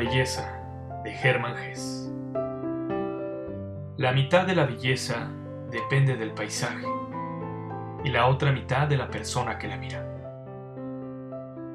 Belleza 0.00 0.50
de 1.04 1.12
Hermann 1.12 1.58
Hesse. 1.58 2.10
La 3.98 4.12
mitad 4.12 4.46
de 4.46 4.54
la 4.54 4.64
belleza 4.64 5.28
depende 5.70 6.16
del 6.16 6.32
paisaje 6.32 6.86
y 8.02 8.08
la 8.08 8.26
otra 8.26 8.50
mitad 8.50 8.88
de 8.88 8.96
la 8.96 9.10
persona 9.10 9.58
que 9.58 9.68
la 9.68 9.76
mira. 9.76 10.02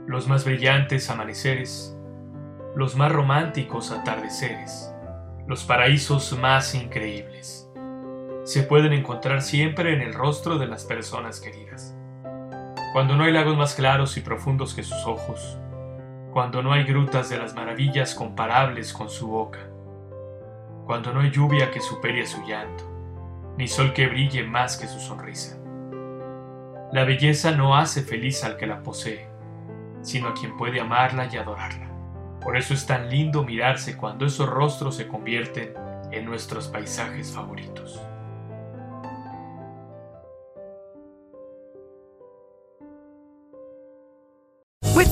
Los 0.07 0.27
más 0.27 0.43
brillantes 0.43 1.11
amaneceres, 1.11 1.95
los 2.75 2.95
más 2.95 3.11
románticos 3.11 3.91
atardeceres, 3.91 4.91
los 5.45 5.63
paraísos 5.63 6.35
más 6.35 6.73
increíbles, 6.73 7.71
se 8.43 8.63
pueden 8.63 8.93
encontrar 8.93 9.43
siempre 9.43 9.93
en 9.93 10.01
el 10.01 10.15
rostro 10.15 10.57
de 10.57 10.65
las 10.65 10.83
personas 10.83 11.39
queridas. 11.39 11.95
Cuando 12.91 13.15
no 13.15 13.25
hay 13.25 13.33
lagos 13.33 13.55
más 13.55 13.75
claros 13.75 14.17
y 14.17 14.21
profundos 14.21 14.73
que 14.73 14.81
sus 14.81 15.05
ojos, 15.05 15.59
cuando 16.35 16.61
no 16.61 16.73
hay 16.73 16.83
grutas 16.83 17.29
de 17.29 17.37
las 17.37 17.55
maravillas 17.55 18.13
comparables 18.13 18.91
con 18.91 19.09
su 19.09 19.27
boca, 19.29 19.59
cuando 20.85 21.13
no 21.13 21.21
hay 21.21 21.31
lluvia 21.31 21.71
que 21.71 21.79
supere 21.79 22.27
su 22.27 22.45
llanto, 22.45 22.83
ni 23.57 23.69
sol 23.69 23.93
que 23.93 24.07
brille 24.07 24.43
más 24.43 24.75
que 24.75 24.85
su 24.85 24.99
sonrisa. 24.99 25.57
La 26.91 27.05
belleza 27.05 27.51
no 27.51 27.77
hace 27.77 28.01
feliz 28.01 28.43
al 28.43 28.57
que 28.57 28.67
la 28.67 28.83
posee, 28.83 29.29
sino 30.01 30.27
a 30.27 30.33
quien 30.33 30.57
puede 30.57 30.81
amarla 30.81 31.29
y 31.31 31.37
adorarla. 31.37 31.87
Por 32.41 32.57
eso 32.57 32.73
es 32.73 32.85
tan 32.85 33.09
lindo 33.09 33.45
mirarse 33.45 33.95
cuando 33.95 34.25
esos 34.25 34.49
rostros 34.49 34.97
se 34.97 35.07
convierten 35.07 35.73
en 36.11 36.25
nuestros 36.25 36.67
paisajes 36.67 37.31
favoritos. 37.31 38.01